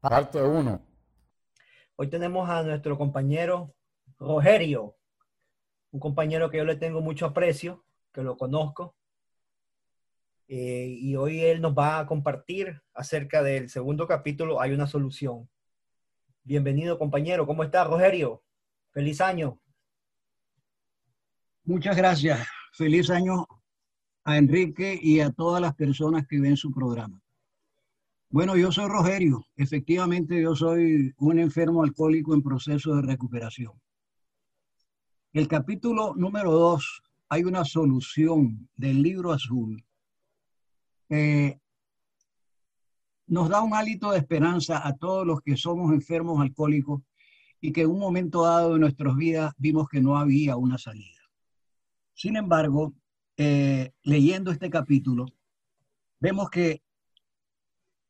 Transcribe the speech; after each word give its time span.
Parte 0.00 0.42
1. 0.42 0.82
Hoy 1.96 2.08
tenemos 2.08 2.48
a 2.48 2.62
nuestro 2.62 2.98
compañero 2.98 3.74
Rogerio, 4.18 4.96
un 5.90 6.00
compañero 6.00 6.50
que 6.50 6.58
yo 6.58 6.64
le 6.64 6.76
tengo 6.76 7.00
mucho 7.00 7.26
aprecio, 7.26 7.84
que 8.12 8.22
lo 8.22 8.36
conozco. 8.36 8.94
Eh, 10.48 10.96
y 11.00 11.16
hoy 11.16 11.40
él 11.40 11.60
nos 11.60 11.76
va 11.76 11.98
a 11.98 12.06
compartir 12.06 12.80
acerca 12.94 13.42
del 13.42 13.68
segundo 13.68 14.06
capítulo, 14.06 14.60
Hay 14.60 14.72
una 14.72 14.86
solución. 14.86 15.48
Bienvenido 16.44 16.98
compañero, 16.98 17.46
¿cómo 17.46 17.64
está 17.64 17.82
Rogerio? 17.84 18.42
Feliz 18.90 19.20
año. 19.20 19.58
Muchas 21.64 21.96
gracias. 21.96 22.46
Feliz 22.72 23.10
año 23.10 23.46
a 24.24 24.36
Enrique 24.36 24.98
y 25.02 25.20
a 25.20 25.30
todas 25.30 25.60
las 25.60 25.74
personas 25.74 26.26
que 26.28 26.38
ven 26.38 26.56
su 26.56 26.70
programa. 26.72 27.20
Bueno, 28.28 28.56
yo 28.56 28.72
soy 28.72 28.88
Rogerio. 28.88 29.46
Efectivamente, 29.56 30.42
yo 30.42 30.56
soy 30.56 31.14
un 31.18 31.38
enfermo 31.38 31.84
alcohólico 31.84 32.34
en 32.34 32.42
proceso 32.42 32.94
de 32.96 33.02
recuperación. 33.02 33.72
El 35.32 35.46
capítulo 35.46 36.14
número 36.16 36.50
dos, 36.50 37.02
hay 37.28 37.44
una 37.44 37.64
solución 37.64 38.68
del 38.74 39.02
libro 39.02 39.32
azul. 39.32 39.84
nos 43.28 43.48
da 43.48 43.60
un 43.62 43.74
hálito 43.74 44.10
de 44.10 44.18
esperanza 44.18 44.86
a 44.86 44.94
todos 44.96 45.26
los 45.26 45.40
que 45.40 45.56
somos 45.56 45.92
enfermos 45.92 46.40
alcohólicos 46.40 47.02
y 47.60 47.72
que 47.72 47.82
en 47.82 47.90
un 47.90 47.98
momento 47.98 48.42
dado 48.42 48.74
de 48.74 48.80
nuestras 48.80 49.16
vidas 49.16 49.52
vimos 49.56 49.88
que 49.88 50.00
no 50.00 50.16
había 50.16 50.56
una 50.56 50.78
salida. 50.78 51.22
Sin 52.14 52.36
embargo, 52.36 52.94
eh, 53.36 53.92
leyendo 54.02 54.50
este 54.50 54.70
capítulo, 54.70 55.26
vemos 56.20 56.50
que 56.50 56.82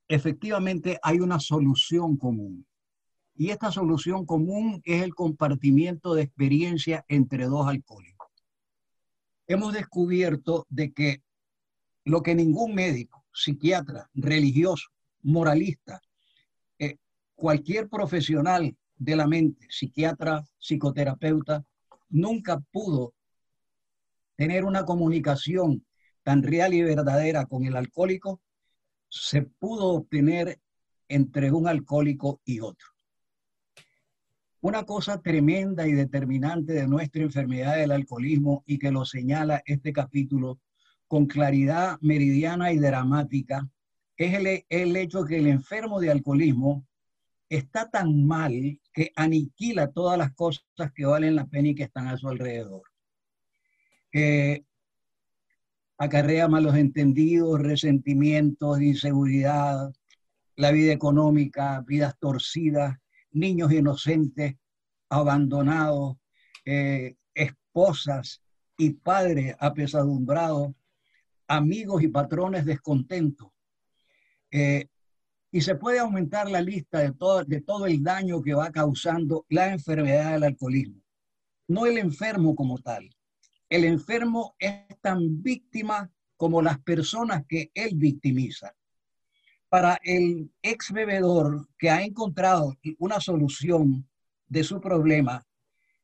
efectivamente 0.09 0.99
hay 1.03 1.21
una 1.21 1.41
solución 1.41 2.17
común. 2.17 2.67
Y 3.35 3.51
esta 3.51 3.71
solución 3.71 4.25
común 4.25 4.81
es 4.85 5.03
el 5.03 5.15
compartimiento 5.15 6.15
de 6.15 6.23
experiencia 6.23 7.05
entre 7.09 7.47
dos 7.47 7.67
alcohólicos. 7.67 8.29
Hemos 9.47 9.75
descubierto 9.75 10.67
de 10.71 10.93
que 10.93 11.23
lo 12.05 12.23
que 12.23 12.35
ningún 12.35 12.75
médico, 12.75 13.25
psiquiatra, 13.33 14.09
religioso, 14.15 14.89
moralista, 15.23 16.01
eh, 16.79 16.97
cualquier 17.35 17.89
profesional 17.89 18.77
de 18.97 19.17
la 19.17 19.27
mente, 19.27 19.67
psiquiatra, 19.69 20.45
psicoterapeuta, 20.59 21.65
nunca 22.09 22.61
pudo 22.73 23.13
tener 24.37 24.65
una 24.65 24.85
comunicación 24.85 25.85
tan 26.23 26.43
real 26.43 26.75
y 26.75 26.83
verdadera 26.83 27.47
con 27.47 27.65
el 27.65 27.77
alcohólico, 27.77 28.41
se 29.09 29.43
pudo 29.43 29.89
obtener 29.89 30.61
entre 31.09 31.53
un 31.53 31.69
alcohólico 31.69 32.41
y 32.45 32.61
otro. 32.61 32.89
Una 34.61 34.85
cosa 34.85 35.21
tremenda 35.21 35.87
y 35.87 35.93
determinante 35.93 36.73
de 36.73 36.89
nuestra 36.89 37.23
enfermedad 37.23 37.77
del 37.77 37.93
alcoholismo 37.93 38.65
y 38.67 38.79
que 38.79 38.91
lo 38.91 39.05
señala 39.05 39.63
este 39.65 39.93
capítulo 39.93 40.59
con 41.07 41.27
claridad 41.27 41.99
meridiana 42.01 42.73
y 42.73 42.79
dramática 42.79 43.69
es 44.17 44.35
el, 44.69 44.97
hecho 44.97 45.25
que 45.25 45.39
el 45.39 45.47
enfermo 45.47 46.01
de 46.01 46.11
alcoholismo 46.11 46.87
está 47.49 47.89
tan 47.91 48.27
mal 48.27 48.81
que 48.93 49.13
aniquila 49.15 49.93
todas 49.93 50.19
las 50.19 50.33
cosas 50.33 50.65
que 50.95 51.05
valen 51.05 51.37
la 51.37 51.47
pena 51.47 51.69
y 51.69 51.75
que 51.75 51.85
están 51.85 52.09
a 52.09 52.17
su 52.17 52.29
alrededor 52.29 52.83
que 54.11 54.65
acarrea 55.99 56.49
malos 56.49 56.77
entendidos, 56.77 57.61
resentimientos, 57.61 58.81
inseguridad, 58.81 59.93
la 60.57 60.71
vida 60.71 60.93
económica, 60.93 61.83
vidas 61.87 62.15
torcidas, 62.19 62.97
niños 63.31 63.73
inocentes 63.73 64.57
abandonados, 65.09 66.17
eh, 66.65 67.17
esposas 67.35 68.43
y 68.77 68.91
padres 68.91 69.55
apesadumbrados, 69.59 70.73
amigos 71.49 72.03
y 72.03 72.09
patrones 72.09 72.65
descontentos. 72.65 73.49
Eh, 74.51 74.89
y 75.53 75.61
se 75.61 75.77
puede 75.77 76.01
aumentar 76.01 76.51
la 76.51 76.61
lista 76.61 76.99
de 76.99 77.13
todo, 77.13 77.45
de 77.45 77.61
todo 77.61 77.87
el 77.87 78.03
daño 78.03 78.43
que 78.43 78.55
va 78.55 78.71
causando 78.71 79.47
la 79.49 79.73
enfermedad 79.73 80.33
del 80.33 80.45
alcoholismo. 80.45 81.01
No 81.69 81.87
el 81.87 81.99
enfermo 81.99 82.55
como 82.55 82.79
tal, 82.79 83.09
el 83.69 83.85
enfermo 83.85 84.55
es 84.59 85.01
tan 85.01 85.43
víctima 85.43 86.11
como 86.37 86.63
las 86.63 86.79
personas 86.81 87.45
que 87.49 87.71
él 87.75 87.93
victimiza. 87.95 88.75
Para 89.69 89.99
el 90.05 90.51
ex 90.63 90.93
bebedor 90.93 91.69
que 91.79 91.91
ha 91.91 92.03
encontrado 92.03 92.77
una 92.99 93.21
solución 93.21 94.09
de 94.47 94.63
su 94.63 94.81
problema 94.81 95.45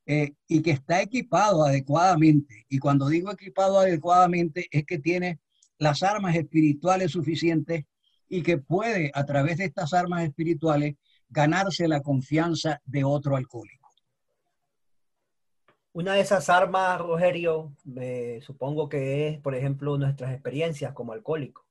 eh, 0.05 0.33
y 0.49 0.63
que 0.63 0.73
está 0.73 1.01
equipado 1.01 1.65
adecuadamente, 1.65 2.67
y 2.69 2.79
cuando 2.79 3.09
digo 3.09 3.31
equipado 3.31 3.79
adecuadamente 3.79 4.67
es 4.71 4.85
que 4.85 4.99
tiene 4.99 5.39
las 5.79 6.03
armas 6.03 6.35
espirituales 6.35 7.13
suficientes 7.13 7.85
y 8.29 8.43
que 8.43 8.59
puede 8.59 9.13
a 9.15 9.25
través 9.25 9.59
de 9.59 9.67
estas 9.67 9.93
armas 9.93 10.25
espirituales 10.25 10.97
ganarse 11.29 11.87
la 11.87 12.01
confianza 12.01 12.81
de 12.85 13.05
otro 13.05 13.37
alcohólico. 13.37 13.82
Una 15.95 16.15
de 16.15 16.21
esas 16.21 16.49
armas, 16.49 16.99
Rogerio, 17.01 17.77
me 17.85 18.41
supongo 18.41 18.89
que 18.89 19.29
es, 19.29 19.41
por 19.41 19.55
ejemplo, 19.55 19.99
nuestras 19.99 20.33
experiencias 20.33 20.95
como 20.95 21.13
alcohólico. 21.13 21.67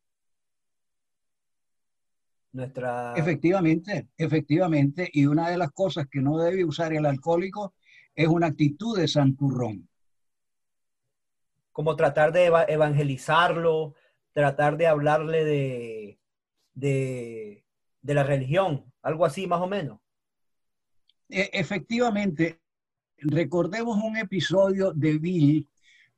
Nuestra... 2.52 3.14
Efectivamente, 3.16 4.10
efectivamente. 4.18 5.10
Y 5.12 5.26
una 5.26 5.50
de 5.50 5.58
las 5.58 5.72
cosas 5.72 6.08
que 6.08 6.22
no 6.22 6.38
debe 6.38 6.64
usar 6.64 6.94
el 6.94 7.08
alcohólico 7.08 7.74
es 8.14 8.28
una 8.28 8.48
actitud 8.48 8.96
de 8.96 9.08
santurrón. 9.08 9.90
Como 11.72 11.96
tratar 11.96 12.32
de 12.32 12.46
evangelizarlo, 12.68 13.96
tratar 14.34 14.78
de 14.78 14.86
hablarle 14.86 15.46
de, 15.46 16.20
de, 16.76 17.66
de 18.02 18.14
la 18.14 18.24
religión, 18.24 18.86
algo 19.02 19.26
así 19.26 19.48
más 19.48 19.62
o 19.62 19.68
menos. 19.68 20.00
E, 21.28 21.50
efectivamente, 21.54 22.61
recordemos 23.22 23.98
un 24.04 24.18
episodio 24.18 24.94
de 24.94 25.18
Bill 25.18 25.70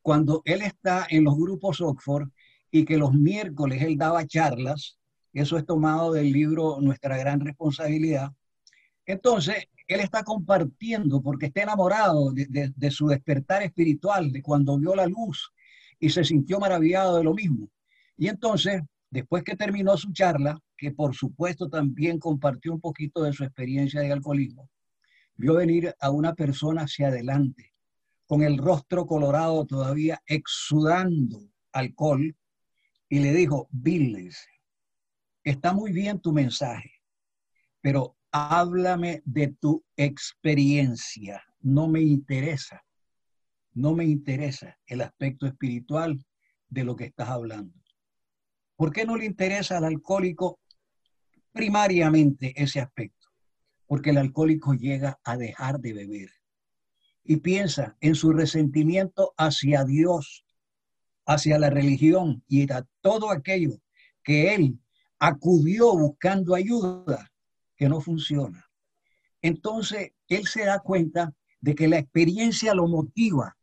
cuando 0.02 0.41
él 0.46 0.62
está 0.62 1.06
en 1.09 1.25
los 1.25 1.36
grupos 1.36 1.81
Oxford 1.81 2.30
y 2.72 2.86
que 2.86 2.97
los 2.97 3.14
miércoles 3.14 3.81
él 3.81 3.97
daba 3.97 4.25
charlas, 4.25 4.97
eso 5.34 5.58
es 5.58 5.66
tomado 5.66 6.13
del 6.13 6.31
libro 6.31 6.80
Nuestra 6.81 7.18
Gran 7.18 7.40
Responsabilidad. 7.40 8.31
Entonces, 9.06 9.66
él 9.88 10.00
está 10.00 10.24
compartiendo 10.24 11.22
porque 11.22 11.47
está 11.47 11.63
enamorado 11.63 12.31
de, 12.31 12.92
su 12.92 13.08
despertar 13.08 13.63
espiritual, 13.63 14.31
de 14.31 14.42
cuando 14.42 14.77
vio 14.77 14.95
la 14.95 15.07
luz 15.07 15.51
y 16.00 16.10
se 16.10 16.24
sintió 16.24 16.60
maravillado 16.60 17.18
de 17.18 17.24
lo 17.24 17.33
mismo. 17.33 17.69
Y 18.18 18.27
entonces, 18.27 18.81
después 19.10 19.44
que 19.44 19.56
terminó 19.56 19.98
su 19.98 20.12
charla, 20.13 20.57
que 20.77 20.92
por 20.92 21.16
supuesto 21.16 21.69
también 21.69 22.19
compartió 22.19 22.74
un 22.74 22.80
poquito 22.81 23.24
de 23.24 23.33
su 23.33 23.44
experiencia 23.44 24.01
de 24.01 24.12
alcoholismo, 24.12 24.69
vio 25.35 25.56
venir 25.56 25.95
a 26.00 26.09
una 26.12 26.33
persona 26.33 26.83
hacia 26.83 27.07
adelante, 27.07 27.74
con 28.25 28.44
el 28.44 28.57
rostro 28.57 29.06
colorado 29.06 29.65
todavía 29.65 30.21
exudando 30.25 31.50
alcohol, 31.71 32.35
y 33.09 33.19
le 33.19 33.31
dijo, 33.33 33.68
Billes, 33.71 34.47
está 35.44 35.74
muy 35.74 35.91
bien 35.91 36.19
tu 36.19 36.31
mensaje, 36.31 37.01
pero 37.81 38.18
háblame 38.31 39.21
de 39.25 39.50
tu 39.59 39.83
experiencia, 39.95 41.44
no 41.59 41.88
me 41.88 42.01
interesa, 42.01 42.83
no 43.74 43.94
me 43.94 44.06
interesa 44.06 44.79
el 44.88 45.01
aspecto 45.01 45.45
espiritual 45.45 46.25
de 46.69 46.83
lo 46.83 46.95
que 46.95 47.06
estás 47.06 47.29
hablando. 47.29 47.79
¿Por 48.75 48.91
qué 48.91 49.06
no 49.06 49.15
le 49.15 49.25
interesa 49.25 49.77
al 49.77 49.86
alcohólico 49.86 50.59
primariamente 51.51 52.53
ese 52.56 52.81
aspecto? 52.81 53.23
Porque 53.88 54.12
el 54.12 54.18
alcohólico 54.18 54.74
llega 54.74 55.19
a 55.24 55.38
dejar 55.38 55.80
de 55.80 55.94
beber 55.94 56.30
y 57.24 57.38
piensa 57.38 57.95
en 58.01 58.15
su 58.15 58.31
resentimiento 58.31 59.33
hacia 59.38 59.85
Dios, 59.85 60.45
hacia 61.25 61.57
la 61.57 61.69
religión 61.69 62.44
y 62.47 62.69
a 62.71 62.85
todo 63.01 63.31
aquello 63.31 63.80
que 64.24 64.53
él 64.56 64.80
acudió 65.19 65.95
buscando 65.97 66.56
ayuda, 66.56 67.31
que 67.77 67.88
no 67.88 68.01
funciona. 68.01 68.69
Entonces, 69.41 70.12
él 70.27 70.47
se 70.47 70.65
da 70.65 70.79
cuenta 70.79 71.33
de 71.62 71.75
que 71.75 71.88
la 71.88 71.97
experiencia 71.97 72.74
lo 72.74 72.88
motiva, 72.88 73.57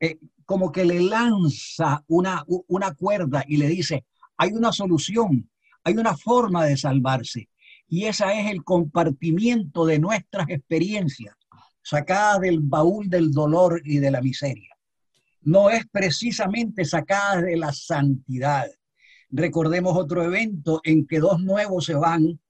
eh, 0.00 0.18
como 0.44 0.70
que 0.70 0.84
le 0.84 1.00
lanza 1.00 2.04
una, 2.08 2.44
una 2.46 2.94
cuerda 2.94 3.42
y 3.46 3.56
le 3.56 3.68
dice, 3.68 4.04
hay 4.36 4.52
una 4.52 4.72
solución, 4.72 5.50
hay 5.82 5.96
una 5.96 6.16
forma 6.16 6.66
de 6.66 6.76
salvarse. 6.76 7.48
Y 7.88 8.04
esa 8.06 8.32
es 8.38 8.50
el 8.50 8.64
compartimiento 8.64 9.86
de 9.86 9.98
nuestras 9.98 10.48
experiencias, 10.48 11.34
sacadas 11.82 12.40
del 12.40 12.60
baúl 12.60 13.08
del 13.08 13.32
dolor 13.32 13.80
y 13.84 13.98
de 13.98 14.10
la 14.10 14.20
miseria. 14.20 14.76
No 15.42 15.70
es 15.70 15.86
precisamente 15.86 16.84
sacada 16.84 17.42
de 17.42 17.56
la 17.56 17.72
santidad. 17.72 18.66
Recordemos 19.30 19.96
otro 19.96 20.24
evento 20.24 20.80
en 20.82 21.06
que 21.06 21.20
dos 21.20 21.40
nuevos 21.40 21.84
se 21.84 21.94
van 21.94 22.40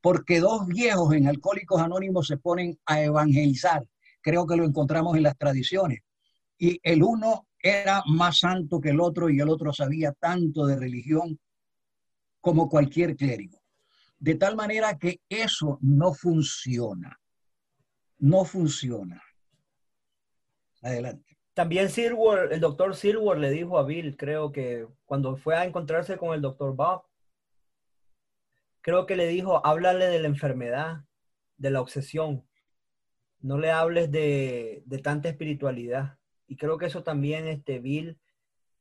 porque 0.00 0.40
dos 0.40 0.66
viejos 0.66 1.12
en 1.12 1.26
Alcohólicos 1.26 1.82
Anónimos 1.82 2.26
se 2.26 2.38
ponen 2.38 2.78
a 2.86 3.02
evangelizar. 3.02 3.86
Creo 4.22 4.46
que 4.46 4.56
lo 4.56 4.64
encontramos 4.64 5.16
en 5.16 5.24
las 5.24 5.36
tradiciones. 5.36 6.00
Y 6.56 6.80
el 6.82 7.02
uno 7.02 7.46
era 7.60 8.02
más 8.06 8.38
santo 8.38 8.80
que 8.80 8.90
el 8.90 9.00
otro 9.00 9.28
y 9.28 9.40
el 9.40 9.48
otro 9.48 9.72
sabía 9.72 10.12
tanto 10.12 10.66
de 10.66 10.76
religión 10.76 11.38
como 12.40 12.68
cualquier 12.68 13.16
clérigo. 13.16 13.58
De 14.18 14.34
tal 14.34 14.56
manera 14.56 14.98
que 14.98 15.20
eso 15.28 15.78
no 15.80 16.12
funciona. 16.12 17.18
No 18.18 18.44
funciona. 18.44 19.22
Adelante. 20.82 21.38
También 21.54 21.88
Silver, 21.90 22.52
el 22.52 22.60
doctor 22.60 22.94
Silver 22.94 23.36
le 23.38 23.50
dijo 23.50 23.78
a 23.78 23.84
Bill, 23.84 24.16
creo 24.16 24.52
que 24.52 24.86
cuando 25.06 25.36
fue 25.36 25.56
a 25.56 25.64
encontrarse 25.64 26.16
con 26.16 26.34
el 26.34 26.40
doctor 26.40 26.74
Bob, 26.74 27.02
creo 28.80 29.06
que 29.06 29.16
le 29.16 29.26
dijo, 29.26 29.64
háblale 29.66 30.06
de 30.06 30.20
la 30.20 30.28
enfermedad, 30.28 31.04
de 31.56 31.70
la 31.70 31.80
obsesión. 31.80 32.44
No 33.40 33.58
le 33.58 33.70
hables 33.70 34.10
de, 34.10 34.82
de 34.86 34.98
tanta 34.98 35.28
espiritualidad. 35.28 36.18
Y 36.46 36.56
creo 36.56 36.78
que 36.78 36.86
eso 36.86 37.02
también, 37.02 37.46
este, 37.46 37.78
Bill, 37.78 38.18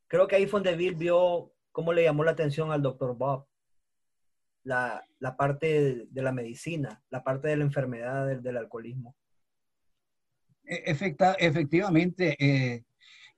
creo 0.08 0.28
que 0.28 0.36
ahí 0.36 0.48
fue 0.48 0.62
donde 0.62 0.76
Bill 0.76 0.96
vio 0.96 1.52
cómo 1.72 1.94
le 1.94 2.04
llamó 2.04 2.24
la 2.24 2.32
atención 2.32 2.72
al 2.72 2.82
doctor 2.82 3.16
Bob. 3.16 3.48
La, 4.68 5.02
la 5.20 5.38
parte 5.38 6.08
de, 6.12 6.22
la 6.22 6.34
medicina, 6.34 7.02
la 7.10 7.24
parte 7.24 7.48
de 7.48 7.56
la 7.56 7.64
enfermedad 7.64 8.42
del, 8.42 8.58
alcoholismo. 8.58 9.16
E, 10.66 10.84
efecta, 10.86 11.36
efectivamente, 11.40 12.36
eh, 12.38 12.84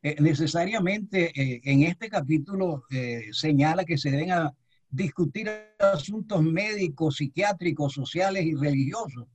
eh, 0.02 0.16
necesariamente 0.20 1.31
eh, 1.40 1.62
en 1.66 1.84
este 1.84 2.10
capítulo 2.10 2.84
señala 3.31 3.86
que 3.86 4.00
se 4.00 4.10
deben 4.10 4.31
a 4.31 4.56
discutir 4.90 5.52
asuntos 5.78 6.42
médicos, 6.42 7.18
psiquiátricos, 7.18 7.94
sociales 7.94 8.44
y 8.44 8.56
religiosos, 8.56 9.28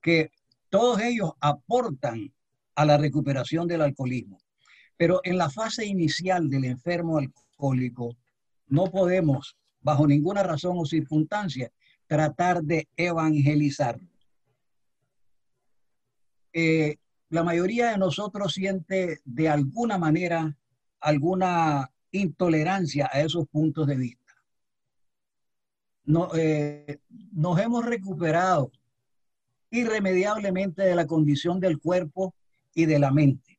que 0.00 0.30
todos 0.68 1.00
ellos 1.00 1.32
aportan 1.40 2.32
a 2.76 2.84
la 2.84 2.96
recuperación 2.96 3.66
del 3.66 3.82
alcoholismo. 3.82 4.38
Pero 4.96 5.20
en 5.24 5.36
la 5.36 5.50
fase 5.50 5.84
inicial 5.84 6.48
del 6.48 6.64
enfermo 6.64 7.18
alcohólico 7.18 8.16
no 8.68 8.84
podemos, 8.84 9.56
bajo 9.84 10.06
ninguna 10.06 10.42
razón 10.42 10.78
o 10.78 10.86
circunstancia, 10.86 11.70
tratar 12.06 12.62
de 12.62 12.88
evangelizar. 12.96 14.00
Eh, 16.52 16.96
la 17.28 17.44
mayoría 17.44 17.90
de 17.90 17.98
nosotros 17.98 18.54
siente 18.54 19.20
de 19.24 19.48
alguna 19.48 19.98
manera 19.98 20.56
alguna 21.00 21.90
intolerancia 22.12 23.10
a 23.12 23.20
esos 23.20 23.46
puntos 23.48 23.86
de 23.86 23.96
vista. 23.96 24.32
No, 26.06 26.30
eh, 26.34 27.00
nos 27.32 27.58
hemos 27.60 27.84
recuperado 27.84 28.72
irremediablemente 29.70 30.82
de 30.82 30.94
la 30.94 31.06
condición 31.06 31.60
del 31.60 31.78
cuerpo 31.78 32.34
y 32.74 32.86
de 32.86 32.98
la 32.98 33.10
mente. 33.10 33.58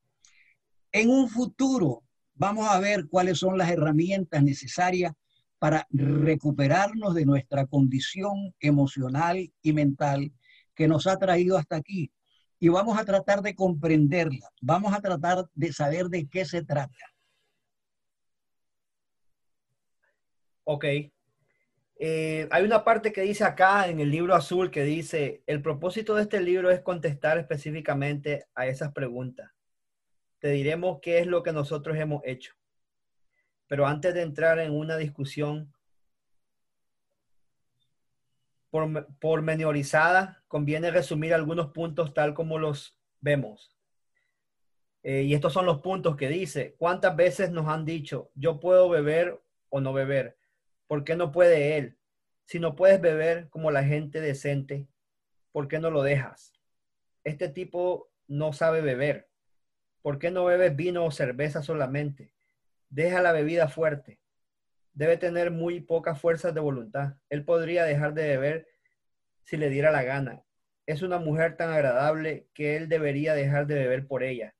En 0.91 1.09
un 1.09 1.29
futuro 1.29 2.03
vamos 2.33 2.67
a 2.67 2.79
ver 2.79 3.07
cuáles 3.09 3.37
son 3.39 3.57
las 3.57 3.69
herramientas 3.69 4.41
necesarias 4.41 5.13
para 5.59 5.87
recuperarnos 5.89 7.15
de 7.15 7.25
nuestra 7.25 7.65
condición 7.65 8.53
emocional 8.59 9.51
y 9.61 9.73
mental 9.73 10.31
que 10.75 10.87
nos 10.87 11.07
ha 11.07 11.17
traído 11.17 11.57
hasta 11.57 11.77
aquí. 11.77 12.11
Y 12.59 12.69
vamos 12.69 12.97
a 12.97 13.05
tratar 13.05 13.41
de 13.41 13.55
comprenderla, 13.55 14.49
vamos 14.61 14.93
a 14.93 15.01
tratar 15.01 15.45
de 15.53 15.73
saber 15.73 16.07
de 16.07 16.27
qué 16.27 16.45
se 16.45 16.63
trata. 16.63 16.95
Ok. 20.63 20.85
Eh, 21.97 22.47
hay 22.51 22.63
una 22.63 22.83
parte 22.83 23.13
que 23.13 23.21
dice 23.21 23.45
acá 23.45 23.87
en 23.87 23.99
el 23.99 24.11
libro 24.11 24.35
azul 24.35 24.69
que 24.69 24.83
dice, 24.83 25.43
el 25.47 25.61
propósito 25.61 26.15
de 26.15 26.23
este 26.23 26.41
libro 26.41 26.69
es 26.71 26.81
contestar 26.81 27.37
específicamente 27.37 28.45
a 28.53 28.67
esas 28.67 28.91
preguntas. 28.91 29.51
Te 30.39 30.49
diremos 30.49 30.99
qué 31.01 31.19
es 31.19 31.27
lo 31.27 31.41
que 31.43 31.53
nosotros 31.53 31.97
hemos 31.97 32.21
hecho. 32.25 32.53
Pero 33.67 33.87
antes 33.87 34.13
de 34.13 34.21
entrar 34.21 34.59
en 34.59 34.71
una 34.71 34.97
discusión 34.97 35.73
por, 38.69 39.07
pormenorizada, 39.17 40.43
conviene 40.47 40.91
resumir 40.91 41.33
algunos 41.33 41.71
puntos 41.71 42.13
tal 42.13 42.33
como 42.33 42.59
los 42.59 42.97
vemos. 43.21 43.75
Eh, 45.03 45.23
y 45.23 45.33
estos 45.33 45.53
son 45.53 45.65
los 45.65 45.81
puntos 45.81 46.15
que 46.15 46.29
dice, 46.29 46.75
¿cuántas 46.77 47.15
veces 47.15 47.51
nos 47.51 47.67
han 47.67 47.85
dicho, 47.85 48.31
yo 48.35 48.59
puedo 48.59 48.89
beber 48.89 49.39
o 49.69 49.79
no 49.79 49.93
beber? 49.93 50.37
¿por 50.87 51.03
qué 51.03 51.15
no 51.15 51.31
puede 51.31 51.77
él? 51.77 51.97
Si 52.45 52.59
no 52.59 52.75
puedes 52.75 53.01
beber 53.01 53.49
como 53.49 53.71
la 53.71 53.83
gente 53.83 54.21
decente, 54.21 54.87
¿por 55.51 55.67
qué 55.67 55.79
no 55.79 55.89
lo 55.89 56.03
dejas? 56.03 56.53
Este 57.23 57.49
tipo 57.49 58.11
no 58.27 58.53
sabe 58.53 58.81
beber. 58.81 59.27
¿Por 60.01 60.19
qué 60.19 60.29
no 60.29 60.45
bebes 60.45 60.75
vino 60.75 61.05
o 61.05 61.11
cerveza 61.11 61.63
solamente? 61.63 62.31
Deja 62.95 63.21
la 63.21 63.33
bebida 63.33 63.67
fuerte. 63.67 64.21
Debe 64.93 65.17
tener 65.17 65.51
muy 65.51 65.81
pocas 65.81 66.17
fuerzas 66.21 66.53
de 66.53 66.61
voluntad. 66.61 67.15
Él 67.29 67.43
podría 67.43 67.83
dejar 67.83 68.13
de 68.13 68.25
beber 68.25 68.69
si 69.43 69.57
le 69.57 69.69
diera 69.69 69.91
la 69.91 70.03
gana. 70.03 70.45
Es 70.85 71.01
una 71.01 71.19
mujer 71.19 71.57
tan 71.57 71.71
agradable 71.71 72.47
que 72.53 72.77
él 72.77 72.87
debería 72.87 73.33
dejar 73.33 73.67
de 73.67 73.75
beber 73.75 74.07
por 74.07 74.23
ella. 74.23 74.55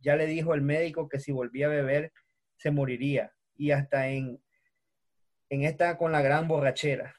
Ya 0.00 0.16
le 0.16 0.24
dijo 0.24 0.54
el 0.54 0.62
médico 0.62 1.10
que 1.10 1.20
si 1.20 1.30
volvía 1.30 1.66
a 1.66 1.68
beber 1.68 2.14
se 2.56 2.70
moriría 2.70 3.34
y 3.54 3.72
hasta 3.72 4.08
en 4.08 4.40
en 5.50 5.64
esta 5.64 5.98
con 5.98 6.10
la 6.10 6.22
gran 6.22 6.48
borrachera. 6.48 7.14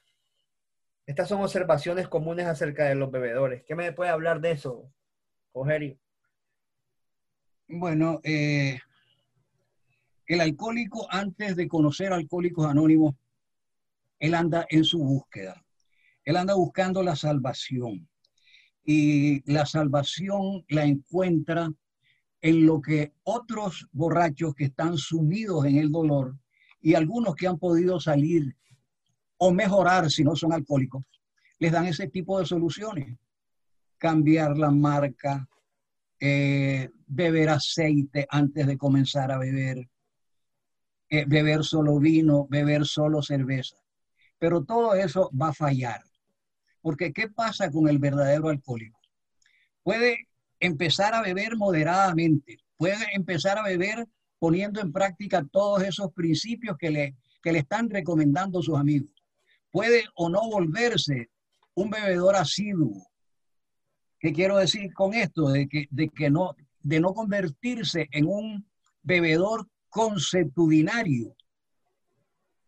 Estas 1.06 1.28
son 1.28 1.42
observaciones 1.42 2.08
comunes 2.08 2.46
acerca 2.46 2.86
de 2.86 2.96
los 2.96 3.12
bebedores. 3.12 3.62
¿Qué 3.62 3.76
me 3.76 3.92
puede 3.92 4.10
hablar 4.10 4.40
de 4.40 4.50
eso, 4.50 4.92
Rogerio? 5.54 5.96
Bueno, 7.68 8.20
eh, 8.24 8.80
el 10.26 10.40
alcohólico, 10.40 11.06
antes 11.10 11.56
de 11.56 11.68
conocer 11.68 12.12
alcohólicos 12.12 12.66
anónimos, 12.66 13.14
él 14.18 14.34
anda 14.34 14.66
en 14.68 14.84
su 14.84 14.98
búsqueda. 14.98 15.64
Él 16.24 16.36
anda 16.36 16.54
buscando 16.54 17.02
la 17.02 17.14
salvación. 17.14 18.08
Y 18.84 19.50
la 19.50 19.66
salvación 19.66 20.64
la 20.68 20.84
encuentra 20.84 21.70
en 22.40 22.66
lo 22.66 22.80
que 22.80 23.12
otros 23.24 23.88
borrachos 23.92 24.54
que 24.54 24.64
están 24.64 24.96
sumidos 24.98 25.64
en 25.64 25.76
el 25.78 25.90
dolor 25.90 26.36
y 26.80 26.94
algunos 26.94 27.34
que 27.34 27.48
han 27.48 27.58
podido 27.58 27.98
salir 28.00 28.56
o 29.38 29.52
mejorar 29.52 30.10
si 30.10 30.24
no 30.24 30.36
son 30.36 30.52
alcohólicos, 30.52 31.04
les 31.58 31.72
dan 31.72 31.86
ese 31.86 32.08
tipo 32.08 32.38
de 32.38 32.46
soluciones. 32.46 33.18
Cambiar 33.98 34.56
la 34.56 34.70
marca, 34.70 35.48
eh, 36.20 36.90
beber 37.06 37.50
aceite 37.50 38.26
antes 38.30 38.66
de 38.66 38.78
comenzar 38.78 39.32
a 39.32 39.38
beber, 39.38 39.88
beber 41.10 41.64
solo 41.64 41.98
vino, 41.98 42.46
beber 42.48 42.84
solo 42.84 43.22
cerveza. 43.22 43.76
Pero 44.38 44.64
todo 44.64 44.94
eso 44.94 45.30
va 45.30 45.48
a 45.48 45.54
fallar. 45.54 46.02
Porque 46.80 47.12
¿qué 47.12 47.28
pasa 47.28 47.70
con 47.70 47.88
el 47.88 47.98
verdadero 47.98 48.48
alcohólico? 48.48 48.98
Puede 49.82 50.28
empezar 50.60 51.14
a 51.14 51.22
beber 51.22 51.56
moderadamente, 51.56 52.58
puede 52.76 53.04
empezar 53.12 53.58
a 53.58 53.62
beber 53.62 54.06
poniendo 54.38 54.80
en 54.80 54.92
práctica 54.92 55.44
todos 55.50 55.82
esos 55.82 56.12
principios 56.12 56.76
que 56.78 56.90
le, 56.90 57.16
que 57.42 57.52
le 57.52 57.60
están 57.60 57.88
recomendando 57.90 58.62
sus 58.62 58.76
amigos. 58.76 59.10
Puede 59.70 60.04
o 60.14 60.28
no 60.28 60.40
volverse 60.48 61.30
un 61.74 61.90
bebedor 61.90 62.36
asiduo. 62.36 63.06
¿Qué 64.18 64.32
quiero 64.32 64.56
decir 64.56 64.92
con 64.94 65.14
esto? 65.14 65.48
De 65.50 65.68
que, 65.68 65.86
de 65.90 66.08
que 66.08 66.30
no, 66.30 66.56
de 66.80 67.00
no 67.00 67.12
convertirse 67.14 68.08
en 68.12 68.26
un 68.26 68.66
bebedor 69.02 69.68
consuetudinario. 69.96 71.34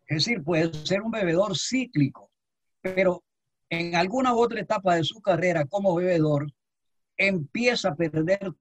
Es 0.07 0.25
decir, 0.25 0.43
puede 0.43 0.73
ser 0.83 1.03
un 1.03 1.11
bebedor 1.11 1.55
cíclico, 1.55 2.31
pero 2.81 3.23
en 3.69 3.93
alguna 3.95 4.33
otra 4.33 4.61
etapa 4.61 4.95
de 4.95 5.03
su 5.03 5.21
carrera 5.21 5.65
como 5.65 5.93
bebedor, 5.93 6.51
empieza 7.15 7.89
a 7.89 7.95
perder 7.95 8.51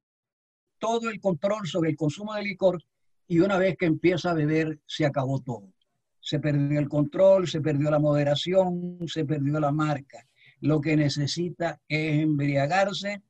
todo 0.79 1.09
el 1.09 1.19
control 1.19 1.67
sobre 1.67 1.89
el 1.89 1.97
consumo 1.97 2.35
de 2.35 2.43
licor 2.43 2.85
y 3.27 3.39
una 3.39 3.57
vez 3.57 3.75
que 3.79 3.87
empieza 3.87 4.33
a 4.33 4.35
beber, 4.35 4.81
se 4.85 5.07
acabó 5.07 5.41
todo. 5.41 5.73
Se 6.21 6.39
perdió 6.39 6.79
el 6.79 6.91
control, 6.91 7.49
se 7.49 7.63
perdió 7.63 7.91
la 7.91 7.99
moderación, 7.99 8.99
se 9.07 9.25
perdió 9.25 9.59
la 9.61 9.73
marca. 9.73 10.27
lo 10.61 10.81
que 10.83 10.95
necesita 10.95 11.81
es 11.89 12.21
embriagarse 12.21 13.23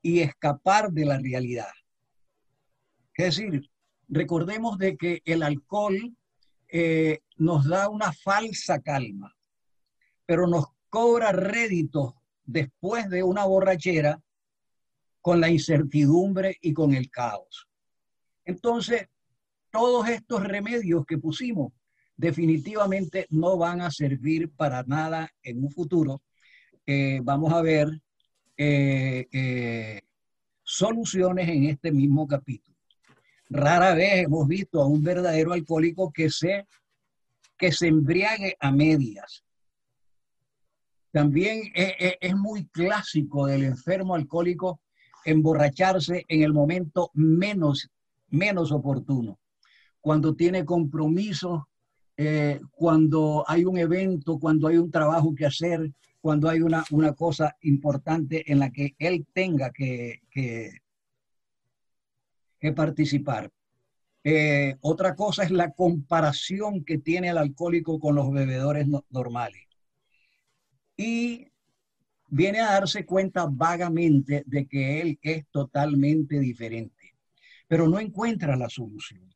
y 0.00 0.20
escapar 0.20 0.92
de 0.92 1.06
la 1.06 1.18
realidad. 1.18 1.72
Es 3.14 3.36
decir, 3.36 3.68
recordemos 4.08 4.78
de 4.78 4.96
que 4.96 5.22
el 5.24 5.42
alcohol 5.42 6.16
eh, 6.68 7.20
nos 7.36 7.66
da 7.68 7.88
una 7.88 8.12
falsa 8.12 8.80
calma, 8.80 9.34
pero 10.24 10.46
nos 10.46 10.66
cobra 10.88 11.32
réditos 11.32 12.14
después 12.44 13.08
de 13.10 13.22
una 13.22 13.44
borrachera 13.44 14.20
con 15.20 15.40
la 15.40 15.48
incertidumbre 15.50 16.56
y 16.60 16.72
con 16.72 16.94
el 16.94 17.10
caos. 17.10 17.68
Entonces, 18.44 19.08
todos 19.70 20.08
estos 20.08 20.42
remedios 20.44 21.04
que 21.04 21.18
pusimos 21.18 21.72
definitivamente 22.16 23.26
no 23.30 23.58
van 23.58 23.80
a 23.80 23.90
servir 23.90 24.50
para 24.50 24.82
nada 24.84 25.28
en 25.42 25.62
un 25.62 25.70
futuro. 25.70 26.22
Eh, 26.86 27.20
vamos 27.22 27.52
a 27.52 27.60
ver 27.60 27.88
eh, 28.56 30.00
soluciones 30.62 31.48
en 31.48 31.64
este 31.64 31.92
mismo 31.92 32.26
capítulo. 32.26 32.65
Rara 33.48 33.94
vez 33.94 34.24
hemos 34.24 34.46
visto 34.48 34.82
a 34.82 34.86
un 34.86 35.02
verdadero 35.02 35.52
alcohólico 35.52 36.12
que 36.12 36.30
se, 36.30 36.66
que 37.56 37.72
se 37.72 37.88
embriague 37.88 38.56
a 38.58 38.72
medias. 38.72 39.44
También 41.12 41.72
es 41.74 42.36
muy 42.36 42.66
clásico 42.66 43.46
del 43.46 43.64
enfermo 43.64 44.14
alcohólico 44.14 44.80
emborracharse 45.26 46.24
en 46.28 46.42
el 46.42 46.52
momento 46.52 47.10
menos, 47.14 47.90
menos 48.28 48.72
oportuno, 48.72 49.38
cuando 50.00 50.34
tiene 50.34 50.64
compromiso, 50.64 51.68
eh, 52.16 52.60
cuando 52.70 53.44
hay 53.46 53.64
un 53.64 53.76
evento, 53.76 54.38
cuando 54.38 54.68
hay 54.68 54.78
un 54.78 54.90
trabajo 54.90 55.34
que 55.34 55.46
hacer, 55.46 55.92
cuando 56.20 56.48
hay 56.48 56.62
una, 56.62 56.84
una 56.92 57.12
cosa 57.12 57.56
importante 57.62 58.50
en 58.50 58.60
la 58.60 58.70
que 58.70 58.94
él 58.98 59.26
tenga 59.32 59.70
que, 59.70 60.20
que, 60.30 60.70
participar. 62.74 63.50
Eh, 64.24 64.76
otra 64.80 65.14
cosa 65.14 65.44
es 65.44 65.50
la 65.50 65.70
comparación 65.70 66.84
que 66.84 66.98
tiene 66.98 67.28
el 67.28 67.38
alcohólico 67.38 68.00
con 68.00 68.16
los 68.16 68.32
bebedores 68.32 68.86
normales. 69.10 69.62
Y 70.96 71.46
viene 72.28 72.60
a 72.60 72.72
darse 72.72 73.06
cuenta 73.06 73.46
vagamente 73.48 74.42
de 74.46 74.66
que 74.66 75.00
él 75.00 75.18
es 75.22 75.46
totalmente 75.50 76.40
diferente, 76.40 77.14
pero 77.68 77.88
no 77.88 78.00
encuentra 78.00 78.56
la 78.56 78.68
solución, 78.68 79.32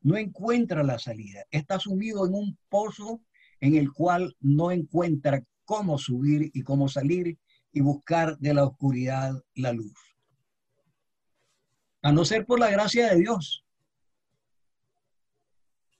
no 0.00 0.16
encuentra 0.16 0.82
la 0.82 0.98
salida, 0.98 1.44
está 1.50 1.78
sumido 1.78 2.26
en 2.26 2.34
un 2.34 2.58
pozo 2.68 3.20
en 3.60 3.76
el 3.76 3.92
cual 3.92 4.36
no 4.40 4.72
encuentra 4.72 5.44
cómo 5.64 5.98
subir 5.98 6.50
y 6.52 6.62
cómo 6.62 6.88
salir 6.88 7.38
y 7.72 7.80
buscar 7.80 8.36
de 8.38 8.54
la 8.54 8.64
oscuridad 8.64 9.40
la 9.54 9.72
luz. 9.72 10.11
A 12.02 12.12
no 12.12 12.24
ser 12.24 12.44
por 12.44 12.58
la 12.58 12.70
gracia 12.70 13.10
de 13.10 13.20
Dios. 13.20 13.64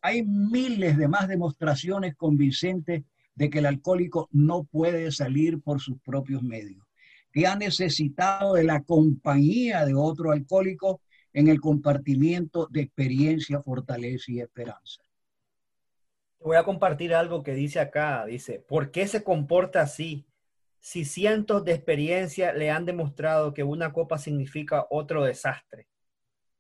Hay 0.01 0.25
miles 0.25 0.99
de 0.99 1.07
más 1.07 1.29
demostraciones 1.29 2.17
convincentes 2.17 3.05
de 3.35 3.51
que 3.51 3.61
el 3.61 3.67
alcohólico 3.67 4.29
no 4.33 4.65
puede 4.65 5.13
salir 5.13 5.61
por 5.63 5.81
sus 5.81 6.01
propios 6.01 6.43
medios, 6.43 6.85
que 7.33 7.47
ha 7.47 7.57
necesitado 7.57 8.55
de 8.55 8.65
la 8.65 8.83
compañía 8.83 9.87
de 9.87 9.95
otro 9.95 10.33
alcohólico 10.33 11.01
en 11.33 11.49
el 11.49 11.61
compartimiento 11.61 12.67
de 12.67 12.83
experiencia, 12.83 13.63
fortaleza 13.63 14.33
y 14.33 14.41
esperanza. 14.41 15.03
Voy 16.41 16.57
a 16.57 16.65
compartir 16.65 17.15
algo 17.15 17.45
que 17.45 17.55
dice 17.55 17.79
acá, 17.79 18.27
dice, 18.27 18.59
¿por 18.59 18.91
qué 18.91 19.07
se 19.07 19.23
comporta 19.23 19.81
así? 19.83 20.27
Si 20.81 21.05
cientos 21.05 21.65
de 21.65 21.73
experiencias 21.75 22.57
le 22.57 22.71
han 22.73 22.85
demostrado 22.85 23.55
que 23.55 23.63
una 23.63 23.93
copa 23.93 24.19
significa 24.19 24.85
otro 24.91 25.23
desastre, 25.23 25.87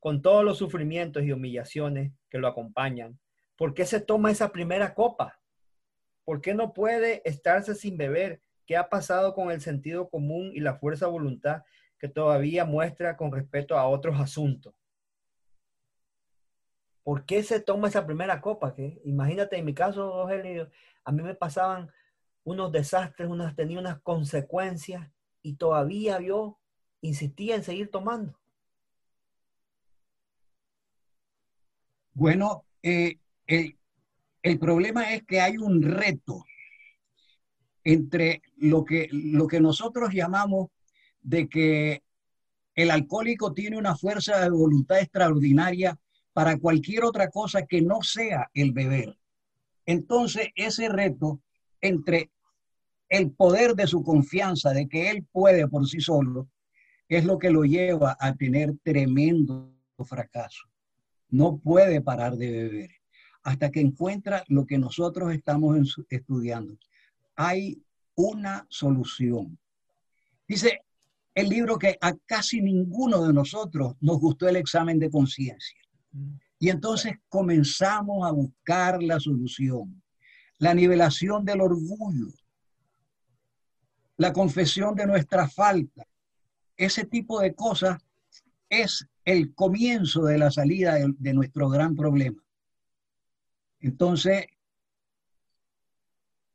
con 0.02 0.20
todos 0.20 0.44
los 0.44 0.58
sufrimientos 0.58 1.22
y 1.22 1.30
humillaciones 1.30 2.12
que 2.28 2.38
lo 2.38 2.48
acompañan, 2.48 3.20
¿por 3.54 3.72
qué 3.72 3.86
se 3.86 4.00
toma 4.00 4.32
esa 4.32 4.50
primera 4.50 4.94
copa? 4.94 5.40
¿Por 6.24 6.40
qué 6.40 6.54
no 6.54 6.72
puede 6.72 7.22
estarse 7.24 7.76
sin 7.76 7.96
beber? 7.96 8.42
¿Qué 8.66 8.76
ha 8.76 8.88
pasado 8.88 9.32
con 9.32 9.52
el 9.52 9.60
sentido 9.60 10.10
común 10.10 10.50
y 10.52 10.58
la 10.58 10.74
fuerza 10.74 11.06
voluntad 11.06 11.62
que 12.00 12.08
todavía 12.08 12.64
muestra 12.64 13.16
con 13.16 13.30
respecto 13.30 13.78
a 13.78 13.86
otros 13.86 14.18
asuntos? 14.18 14.74
¿Por 17.04 17.24
qué 17.24 17.44
se 17.44 17.60
toma 17.60 17.86
esa 17.86 18.04
primera 18.04 18.40
copa? 18.40 18.74
Que 18.74 19.00
imagínate, 19.04 19.56
en 19.56 19.64
mi 19.64 19.72
caso, 19.72 20.24
Rogelio, 20.24 20.68
a 21.04 21.12
mí 21.12 21.22
me 21.22 21.36
pasaban 21.36 21.92
unos 22.42 22.72
desastres, 22.72 23.28
unas, 23.28 23.54
tenía 23.54 23.78
unas 23.78 24.00
consecuencias 24.00 25.08
y 25.42 25.54
todavía 25.54 26.20
yo 26.20 26.58
insistía 27.02 27.54
en 27.54 27.62
seguir 27.62 27.88
tomando. 27.88 28.41
Bueno, 32.14 32.64
eh, 32.82 33.18
eh 33.46 33.74
el 34.42 34.58
problema 34.58 35.14
es 35.14 35.22
que 35.22 35.40
hay 35.40 35.56
un 35.56 35.82
reto 35.82 36.44
entre 37.84 38.42
lo 38.56 38.84
que, 38.84 39.08
lo 39.12 39.46
que 39.46 39.60
nosotros 39.60 40.12
llamamos 40.12 40.68
de 41.20 41.48
que 41.48 42.02
el 42.74 42.90
alcohólico 42.90 43.52
tiene 43.52 43.76
una 43.76 43.96
fuerza 43.96 44.40
de 44.40 44.50
voluntad 44.50 44.98
extraordinaria 44.98 45.96
para 46.32 46.58
cualquier 46.58 47.04
otra 47.04 47.28
cosa 47.28 47.66
que 47.66 47.82
no 47.82 48.02
sea 48.02 48.50
el 48.54 48.72
beber. 48.72 49.16
Entonces, 49.86 50.48
ese 50.54 50.88
reto 50.88 51.40
entre 51.80 52.30
el 53.08 53.30
poder 53.30 53.74
de 53.74 53.86
su 53.86 54.02
confianza, 54.02 54.70
de 54.70 54.88
que 54.88 55.10
él 55.10 55.26
puede 55.30 55.68
por 55.68 55.86
sí 55.86 56.00
solo, 56.00 56.48
es 57.08 57.24
lo 57.24 57.38
que 57.38 57.50
lo 57.50 57.64
lleva 57.64 58.16
a 58.18 58.34
tener 58.34 58.72
tremendo 58.82 59.74
fracaso. 60.04 60.71
No 61.32 61.56
puede 61.56 62.00
parar 62.02 62.36
de 62.36 62.50
beber 62.52 62.90
hasta 63.42 63.70
que 63.70 63.80
encuentra 63.80 64.44
lo 64.48 64.66
que 64.66 64.78
nosotros 64.78 65.32
estamos 65.32 65.96
estudiando. 66.10 66.78
Hay 67.34 67.82
una 68.14 68.66
solución. 68.68 69.58
Dice 70.46 70.82
el 71.34 71.48
libro 71.48 71.78
que 71.78 71.96
a 72.00 72.14
casi 72.26 72.60
ninguno 72.60 73.26
de 73.26 73.32
nosotros 73.32 73.94
nos 74.00 74.20
gustó 74.20 74.46
el 74.46 74.56
examen 74.56 74.98
de 74.98 75.10
conciencia. 75.10 75.80
Y 76.58 76.68
entonces 76.68 77.14
comenzamos 77.28 78.28
a 78.28 78.30
buscar 78.30 79.02
la 79.02 79.18
solución. 79.18 80.02
La 80.58 80.74
nivelación 80.74 81.44
del 81.44 81.62
orgullo, 81.62 82.28
la 84.16 84.32
confesión 84.32 84.94
de 84.94 85.06
nuestra 85.06 85.48
falta. 85.48 86.06
Ese 86.76 87.04
tipo 87.04 87.40
de 87.40 87.54
cosas 87.54 87.98
es 88.68 89.08
el 89.24 89.54
comienzo 89.54 90.24
de 90.24 90.38
la 90.38 90.50
salida 90.50 90.96
de 90.96 91.32
nuestro 91.32 91.68
gran 91.68 91.94
problema. 91.94 92.42
Entonces, 93.80 94.46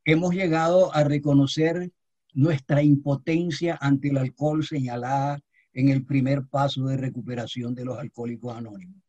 hemos 0.05 0.33
llegado 0.33 0.93
a 0.93 1.03
reconocer 1.03 1.91
nuestra 2.33 2.83
impotencia 2.83 3.77
ante 3.81 4.09
el 4.09 4.17
alcohol 4.17 4.63
señalada 4.63 5.39
en 5.73 5.89
el 5.89 6.05
primer 6.05 6.45
paso 6.47 6.85
de 6.85 6.97
recuperación 6.97 7.75
de 7.75 7.85
los 7.85 7.99
alcohólicos 7.99 8.55
anónimos. 8.55 9.01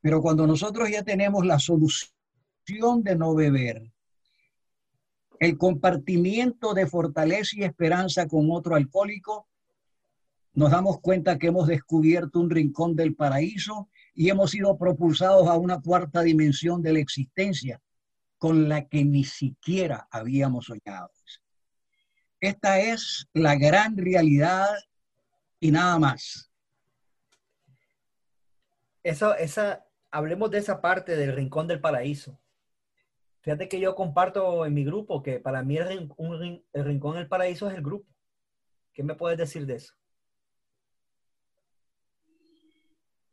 Pero 0.00 0.20
cuando 0.20 0.46
nosotros 0.46 0.90
ya 0.90 1.02
tenemos 1.02 1.44
la 1.46 1.58
solución 1.58 3.02
de 3.02 3.16
no 3.16 3.34
beber, 3.34 3.92
el 5.38 5.58
compartimiento 5.58 6.72
de 6.72 6.86
fortaleza 6.86 7.56
y 7.56 7.64
esperanza 7.64 8.28
con 8.28 8.50
otro 8.50 8.76
alcohólico, 8.76 9.48
nos 10.54 10.70
damos 10.70 11.00
cuenta 11.00 11.38
que 11.38 11.46
hemos 11.46 11.66
descubierto 11.66 12.40
un 12.40 12.50
rincón 12.50 12.94
del 12.94 13.14
paraíso 13.14 13.88
y 14.14 14.28
hemos 14.28 14.50
sido 14.50 14.76
propulsados 14.76 15.48
a 15.48 15.54
una 15.54 15.80
cuarta 15.80 16.20
dimensión 16.22 16.82
de 16.82 16.92
la 16.92 16.98
existencia 16.98 17.80
con 18.36 18.68
la 18.68 18.86
que 18.88 19.04
ni 19.04 19.24
siquiera 19.24 20.08
habíamos 20.10 20.66
soñado. 20.66 21.10
Esta 22.40 22.80
es 22.80 23.28
la 23.32 23.54
gran 23.54 23.96
realidad 23.96 24.68
y 25.60 25.70
nada 25.70 25.98
más. 25.98 26.50
Eso, 29.04 29.34
esa, 29.36 29.86
hablemos 30.10 30.50
de 30.50 30.58
esa 30.58 30.80
parte 30.80 31.16
del 31.16 31.34
rincón 31.34 31.66
del 31.66 31.80
paraíso. 31.80 32.38
Fíjate 33.40 33.68
que 33.68 33.80
yo 33.80 33.94
comparto 33.94 34.66
en 34.66 34.74
mi 34.74 34.84
grupo 34.84 35.22
que 35.22 35.40
para 35.40 35.62
mí 35.62 35.76
el, 35.78 36.12
el 36.72 36.84
rincón 36.84 37.14
del 37.14 37.28
paraíso 37.28 37.68
es 37.68 37.74
el 37.74 37.82
grupo. 37.82 38.08
¿Qué 38.92 39.02
me 39.02 39.14
puedes 39.14 39.38
decir 39.38 39.66
de 39.66 39.76
eso? 39.76 39.94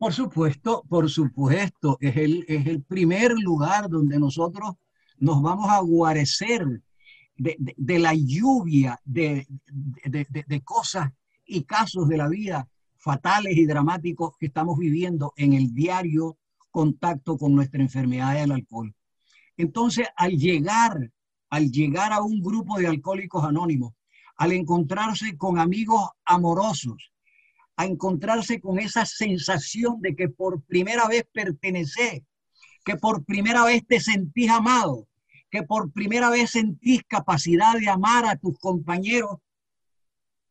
Por 0.00 0.14
supuesto, 0.14 0.82
por 0.88 1.10
supuesto, 1.10 1.98
es 2.00 2.16
el, 2.16 2.46
es 2.48 2.66
el 2.66 2.82
primer 2.82 3.32
lugar 3.38 3.90
donde 3.90 4.18
nosotros 4.18 4.76
nos 5.18 5.42
vamos 5.42 5.68
a 5.68 5.80
guarecer 5.80 6.80
de, 7.36 7.98
la 7.98 8.14
lluvia 8.14 8.98
de, 9.04 9.46
de, 10.06 10.60
cosas 10.62 11.12
y 11.44 11.64
casos 11.64 12.08
de 12.08 12.16
la 12.16 12.28
vida 12.28 12.66
fatales 12.96 13.54
y 13.58 13.66
dramáticos 13.66 14.38
que 14.38 14.46
estamos 14.46 14.78
viviendo 14.78 15.34
en 15.36 15.52
el 15.52 15.74
diario 15.74 16.38
contacto 16.70 17.36
con 17.36 17.54
nuestra 17.54 17.82
enfermedad 17.82 18.32
del 18.32 18.52
alcohol. 18.52 18.94
Entonces, 19.58 20.08
al 20.16 20.30
llegar, 20.30 21.10
al 21.50 21.70
llegar 21.70 22.14
a 22.14 22.22
un 22.22 22.40
grupo 22.40 22.78
de 22.78 22.86
alcohólicos 22.86 23.44
anónimos, 23.44 23.92
al 24.38 24.52
encontrarse 24.52 25.36
con 25.36 25.58
amigos 25.58 26.08
amorosos, 26.24 27.09
a 27.80 27.86
encontrarse 27.86 28.60
con 28.60 28.78
esa 28.78 29.06
sensación 29.06 30.02
de 30.02 30.14
que 30.14 30.28
por 30.28 30.60
primera 30.64 31.08
vez 31.08 31.24
perteneces, 31.32 32.22
que 32.84 32.96
por 32.96 33.24
primera 33.24 33.64
vez 33.64 33.86
te 33.86 34.00
sentís 34.00 34.50
amado, 34.50 35.08
que 35.50 35.62
por 35.62 35.90
primera 35.90 36.28
vez 36.28 36.50
sentís 36.50 37.02
capacidad 37.08 37.78
de 37.78 37.88
amar 37.88 38.26
a 38.26 38.36
tus 38.36 38.58
compañeros. 38.58 39.38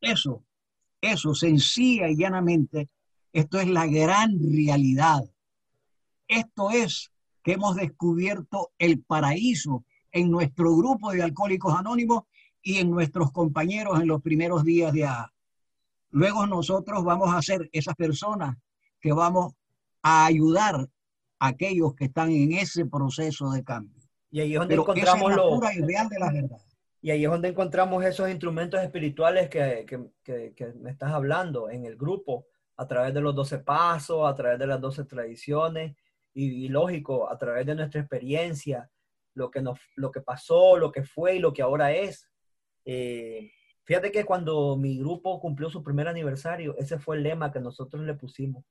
Eso, 0.00 0.42
eso, 1.00 1.32
sencilla 1.36 2.08
y 2.08 2.16
llanamente, 2.16 2.88
esto 3.32 3.60
es 3.60 3.68
la 3.68 3.86
gran 3.86 4.36
realidad. 4.40 5.20
Esto 6.26 6.72
es 6.72 7.12
que 7.44 7.52
hemos 7.52 7.76
descubierto 7.76 8.72
el 8.76 9.04
paraíso 9.04 9.84
en 10.10 10.32
nuestro 10.32 10.74
grupo 10.74 11.12
de 11.12 11.22
alcohólicos 11.22 11.76
anónimos 11.76 12.24
y 12.60 12.78
en 12.78 12.90
nuestros 12.90 13.30
compañeros 13.30 14.00
en 14.00 14.08
los 14.08 14.20
primeros 14.20 14.64
días 14.64 14.92
de 14.92 15.04
A. 15.04 15.32
Luego 16.10 16.46
nosotros 16.46 17.04
vamos 17.04 17.34
a 17.34 17.42
ser 17.42 17.68
esas 17.72 17.94
personas 17.94 18.56
que 19.00 19.12
vamos 19.12 19.54
a 20.02 20.26
ayudar 20.26 20.88
a 21.38 21.46
aquellos 21.46 21.94
que 21.94 22.06
están 22.06 22.30
en 22.30 22.52
ese 22.52 22.86
proceso 22.86 23.50
de 23.50 23.64
cambio. 23.64 24.00
Y 24.30 24.40
ahí 24.40 24.52
es 24.52 24.58
donde 24.58 24.74
encontramos 24.74 25.34
lo 25.34 25.60
y 25.72 25.80
real 25.82 26.08
de 26.08 26.18
la 26.18 26.32
verdad. 26.32 26.58
Y 27.02 27.10
ahí 27.10 27.24
es 27.24 27.30
donde 27.30 27.48
encontramos 27.48 28.04
esos 28.04 28.28
instrumentos 28.28 28.80
espirituales 28.80 29.48
que, 29.48 29.86
que, 30.22 30.52
que, 30.54 30.72
me 30.74 30.90
estás 30.90 31.12
hablando 31.12 31.70
en 31.70 31.84
el 31.86 31.96
grupo, 31.96 32.46
a 32.76 32.86
través 32.86 33.14
de 33.14 33.20
los 33.20 33.34
12 33.34 33.60
pasos, 33.60 34.30
a 34.30 34.34
través 34.34 34.58
de 34.58 34.66
las 34.66 34.80
12 34.80 35.04
tradiciones, 35.04 35.96
y, 36.32 36.68
lógico, 36.68 37.30
a 37.30 37.36
través 37.36 37.66
de 37.66 37.74
nuestra 37.74 38.00
experiencia, 38.00 38.90
lo 39.34 39.50
que, 39.50 39.62
nos, 39.62 39.78
lo 39.96 40.10
que 40.10 40.20
pasó, 40.20 40.76
lo 40.76 40.92
que 40.92 41.02
fue 41.02 41.36
y 41.36 41.38
lo 41.38 41.52
que 41.52 41.62
ahora 41.62 41.92
es. 41.92 42.30
Eh, 42.84 43.50
fíjate 43.90 44.12
que 44.12 44.24
cuando 44.24 44.76
mi 44.76 45.00
grupo 45.00 45.40
cumplió 45.40 45.68
su 45.68 45.82
primer 45.82 46.06
aniversario, 46.06 46.76
ese 46.78 47.00
fue 47.00 47.16
el 47.16 47.24
lema 47.24 47.50
que 47.50 47.58
nosotros 47.58 48.04
le 48.04 48.14
pusimos. 48.14 48.64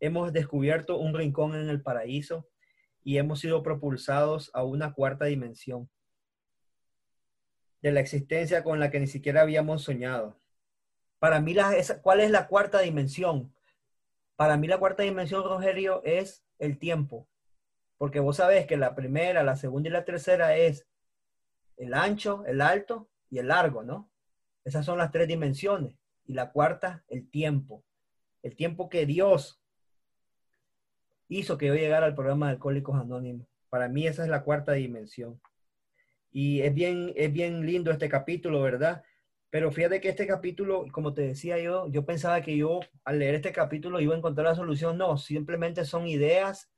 Hemos 0.00 0.32
descubierto 0.32 0.98
un 0.98 1.14
rincón 1.14 1.54
en 1.54 1.68
el 1.68 1.80
paraíso 1.82 2.48
y 3.04 3.18
hemos 3.18 3.38
sido 3.38 3.62
propulsados 3.62 4.50
a 4.52 4.64
una 4.64 4.92
cuarta 4.92 5.26
dimensión 5.26 5.88
de 7.80 7.92
la 7.92 8.00
existencia 8.00 8.64
con 8.64 8.80
la 8.80 8.90
que 8.90 8.98
ni 8.98 9.06
siquiera 9.06 9.42
habíamos 9.42 9.84
soñado. 9.84 10.36
Para 11.20 11.40
mí, 11.40 11.54
la, 11.54 11.72
¿cuál 12.02 12.18
es 12.18 12.32
la 12.32 12.48
cuarta 12.48 12.80
dimensión? 12.80 13.54
Para 14.34 14.56
mí 14.56 14.66
la 14.66 14.78
cuarta 14.78 15.04
dimensión, 15.04 15.44
Rogerio, 15.44 16.02
es 16.02 16.44
el 16.58 16.76
tiempo. 16.76 17.28
Porque 17.98 18.18
vos 18.18 18.38
sabés 18.38 18.66
que 18.66 18.76
la 18.76 18.96
primera, 18.96 19.44
la 19.44 19.54
segunda 19.54 19.88
y 19.88 19.92
la 19.92 20.04
tercera 20.04 20.56
es 20.56 20.88
el 21.76 21.94
ancho, 21.94 22.44
el 22.46 22.60
alto 22.60 23.08
y 23.30 23.38
el 23.38 23.46
largo, 23.46 23.84
¿no? 23.84 24.10
Esas 24.64 24.84
son 24.84 24.98
las 24.98 25.10
tres 25.10 25.28
dimensiones. 25.28 25.96
Y 26.24 26.34
la 26.34 26.52
cuarta, 26.52 27.04
el 27.08 27.28
tiempo. 27.28 27.84
El 28.42 28.56
tiempo 28.56 28.88
que 28.88 29.06
Dios 29.06 29.62
hizo 31.28 31.58
que 31.58 31.66
yo 31.66 31.74
llegara 31.74 32.06
al 32.06 32.14
programa 32.14 32.46
de 32.46 32.52
Alcohólicos 32.52 33.00
Anónimos. 33.00 33.46
Para 33.68 33.88
mí 33.88 34.06
esa 34.06 34.24
es 34.24 34.28
la 34.28 34.42
cuarta 34.42 34.72
dimensión. 34.72 35.40
Y 36.32 36.60
es 36.60 36.74
bien, 36.74 37.12
es 37.16 37.32
bien 37.32 37.64
lindo 37.64 37.90
este 37.90 38.08
capítulo, 38.08 38.60
¿verdad? 38.62 39.02
Pero 39.50 39.72
fíjate 39.72 40.00
que 40.00 40.08
este 40.08 40.26
capítulo, 40.26 40.86
como 40.92 41.12
te 41.12 41.22
decía 41.22 41.58
yo, 41.58 41.88
yo 41.88 42.06
pensaba 42.06 42.40
que 42.40 42.56
yo 42.56 42.80
al 43.04 43.18
leer 43.18 43.34
este 43.34 43.52
capítulo 43.52 44.00
iba 44.00 44.14
a 44.14 44.18
encontrar 44.18 44.46
la 44.46 44.54
solución. 44.54 44.96
No, 44.96 45.18
simplemente 45.18 45.84
son 45.84 46.06
ideas 46.06 46.70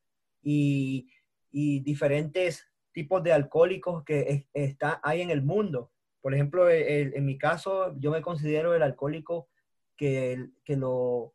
y, 0.43 1.09
diferentes 1.51 2.67
tipos 2.93 3.23
de 3.23 3.33
alcohólicos 3.33 4.05
que 4.05 4.47
está, 4.55 5.01
hay 5.03 5.21
en 5.21 5.31
el 5.31 5.43
mundo. 5.43 5.92
Por 6.23 6.35
ejemplo, 6.35 6.71
en 6.71 7.25
mi 7.27 7.37
caso, 7.37 7.95
yo 7.99 8.11
me 8.11 8.23
considero 8.23 8.75
el 8.75 8.83
alcohólico 8.83 9.49
que, 9.97 10.49
que 10.65 10.77
lo... 10.77 11.35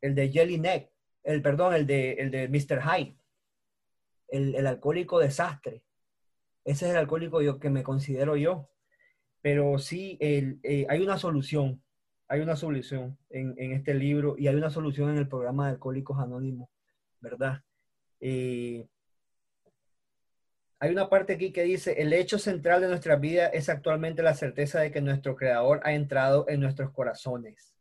El 0.00 0.14
de 0.14 0.30
Jelly 0.30 0.58
Neck, 0.58 0.90
el, 1.24 1.42
perdón, 1.42 1.74
el 1.74 1.86
de, 1.86 2.12
el 2.12 2.30
de 2.30 2.48
Mr. 2.48 2.80
Hyde, 2.80 3.16
el, 4.28 4.54
el 4.54 4.66
alcohólico 4.66 5.18
desastre. 5.18 5.84
Ese 6.64 6.86
es 6.86 6.92
el 6.92 6.96
alcohólico 6.96 7.42
yo, 7.42 7.58
que 7.58 7.70
me 7.70 7.82
considero 7.82 8.36
yo. 8.36 8.70
Pero 9.42 9.78
sí, 9.78 10.16
eh, 10.20 10.86
hay 10.88 11.00
una 11.02 11.18
solución, 11.18 11.82
hay 12.28 12.40
una 12.40 12.54
solución 12.54 13.18
en, 13.28 13.72
este 13.72 13.92
libro 13.92 14.36
y 14.38 14.46
hay 14.46 14.54
una 14.54 14.70
solución 14.70 15.10
en 15.10 15.18
el 15.18 15.28
programa 15.28 15.66
de 15.66 15.72
Alcohólicos 15.72 16.18
Anónimos, 16.20 16.70
¿verdad? 17.20 17.60
Eh, 18.20 18.86
hay 20.82 20.90
una 20.90 21.08
parte 21.08 21.34
aquí 21.34 21.52
que 21.52 21.62
dice, 21.62 22.02
el 22.02 22.12
hecho 22.12 22.40
central 22.40 22.80
de 22.80 22.88
nuestra 22.88 23.14
vida 23.14 23.46
es 23.46 23.68
actualmente 23.68 24.20
la 24.20 24.34
certeza 24.34 24.80
de 24.80 24.90
que 24.90 25.00
nuestro 25.00 25.36
Creador 25.36 25.80
ha 25.84 25.92
entrado 25.92 26.44
en 26.48 26.58
nuestros 26.58 26.90
corazones. 26.90 27.72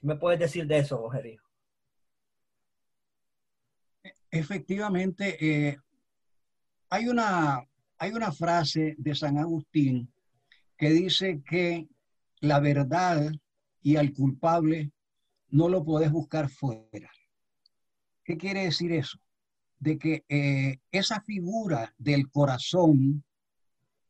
¿Qué 0.00 0.06
me 0.06 0.16
puedes 0.16 0.40
decir 0.40 0.66
de 0.66 0.78
eso, 0.78 0.96
Rogerio? 0.96 1.42
Efectivamente, 4.30 5.36
eh, 5.38 5.76
hay, 6.88 7.08
una, 7.08 7.62
hay 7.98 8.12
una 8.12 8.32
frase 8.32 8.94
de 8.96 9.14
San 9.14 9.36
Agustín 9.36 10.10
que 10.78 10.88
dice 10.88 11.42
que 11.46 11.88
la 12.40 12.58
verdad 12.58 13.30
y 13.82 13.96
al 13.96 14.14
culpable 14.14 14.92
no 15.50 15.68
lo 15.68 15.84
puedes 15.84 16.10
buscar 16.10 16.48
fuera. 16.48 17.12
¿Qué 18.24 18.38
quiere 18.38 18.64
decir 18.64 18.92
eso? 18.92 19.18
De 19.82 19.98
que 19.98 20.24
eh, 20.28 20.78
esa 20.92 21.20
figura 21.22 21.92
del 21.98 22.30
corazón, 22.30 23.24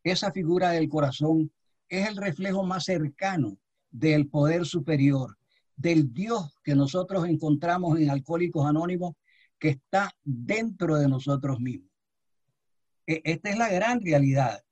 esa 0.05 0.31
figura 0.31 0.71
del 0.71 0.91
corazón 0.91 1.51
es 1.89 2.09
el 2.09 2.17
reflejo 2.17 2.63
más 2.63 2.85
cercano 2.85 3.57
del 3.91 4.29
poder 4.29 4.67
superior, 4.67 5.39
del 5.77 6.13
Dios 6.13 6.59
que 6.63 6.75
nosotros 6.75 7.27
encontramos 7.27 7.99
en 7.99 8.11
Alcohólicos 8.11 8.67
Anónimos, 8.67 9.15
que 9.59 9.71
está 9.71 10.13
dentro 10.23 10.97
de 10.97 11.09
nosotros 11.09 11.59
mismos. 11.59 11.91
E, 13.07 13.23
esta 13.25 13.49
es 13.49 13.57
la 13.57 13.71
gran 13.71 14.03
realidad 14.03 14.63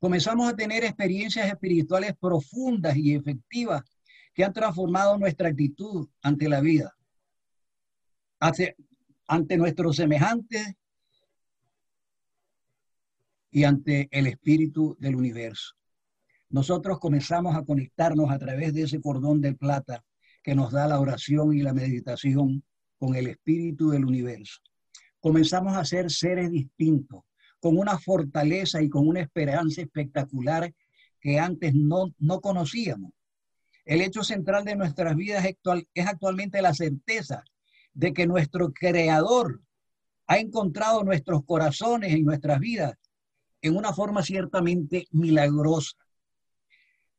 comenzamos 0.00 0.48
a 0.48 0.56
tener 0.56 0.82
experiencias 0.82 1.46
espirituales 1.46 2.16
profundas 2.18 2.96
y 2.96 3.14
efectivas 3.14 3.82
que 4.34 4.42
han 4.42 4.52
transformado 4.52 5.18
nuestra 5.18 5.50
actitud 5.50 6.08
ante 6.22 6.48
la 6.48 6.60
vida, 6.60 6.96
ante 8.40 9.56
nuestros 9.56 9.96
semejantes 9.96 10.74
y 13.50 13.64
ante 13.64 14.08
el 14.10 14.26
espíritu 14.26 14.96
del 14.98 15.16
universo. 15.16 15.74
Nosotros 16.48 16.98
comenzamos 16.98 17.54
a 17.54 17.64
conectarnos 17.64 18.30
a 18.30 18.38
través 18.38 18.74
de 18.74 18.82
ese 18.82 19.00
cordón 19.00 19.40
de 19.40 19.54
plata 19.54 20.04
que 20.42 20.54
nos 20.54 20.72
da 20.72 20.88
la 20.88 21.00
oración 21.00 21.54
y 21.54 21.62
la 21.62 21.74
meditación 21.74 22.64
con 22.98 23.14
el 23.14 23.28
espíritu 23.28 23.90
del 23.90 24.04
universo. 24.04 24.60
Comenzamos 25.20 25.76
a 25.76 25.84
ser 25.84 26.10
seres 26.10 26.50
distintos, 26.50 27.22
con 27.60 27.76
una 27.76 27.98
fortaleza 27.98 28.82
y 28.82 28.88
con 28.88 29.06
una 29.06 29.20
esperanza 29.20 29.82
espectacular 29.82 30.72
que 31.20 31.38
antes 31.38 31.74
no, 31.74 32.14
no 32.18 32.40
conocíamos. 32.40 33.12
El 33.84 34.00
hecho 34.00 34.22
central 34.22 34.64
de 34.64 34.76
nuestras 34.76 35.14
vidas 35.14 35.44
es 35.44 36.06
actualmente 36.06 36.62
la 36.62 36.72
certeza 36.72 37.44
de 37.92 38.12
que 38.12 38.26
nuestro 38.26 38.72
Creador 38.72 39.60
ha 40.26 40.38
encontrado 40.38 41.02
nuestros 41.02 41.44
corazones 41.44 42.12
y 42.12 42.22
nuestras 42.22 42.60
vidas 42.60 42.94
en 43.62 43.76
una 43.76 43.92
forma 43.92 44.22
ciertamente 44.22 45.06
milagrosa. 45.10 45.96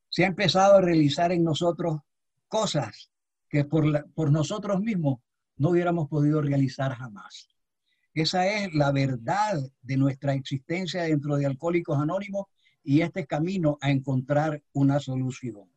Se 0.10 0.24
ha 0.24 0.28
empezado 0.28 0.76
a 0.76 0.82
realizar 0.82 1.32
en 1.32 1.44
nosotros 1.44 2.00
cosas 2.48 3.12
que 3.50 3.66
por, 3.66 4.10
por 4.14 4.32
nosotros 4.32 4.82
mismos 4.82 5.20
no 5.58 5.70
hubiéramos 5.70 6.10
podido 6.10 6.42
realizar 6.42 6.94
jamás. 6.96 7.50
Esa 8.14 8.48
es 8.48 8.74
la 8.74 8.92
verdad 8.92 9.62
de 9.82 9.98
nuestra 9.98 10.34
existencia 10.34 11.04
dentro 11.04 11.38
de 11.38 11.46
Alcohólicos 11.46 11.98
Anónimos 11.98 12.48
y 12.84 13.02
este 13.02 13.26
camino 13.26 13.78
a 13.82 13.92
encontrar 13.92 14.62
una 14.74 15.00
solución. 15.00 15.71